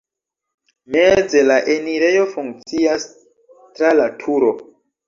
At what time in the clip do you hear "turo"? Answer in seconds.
4.27-4.57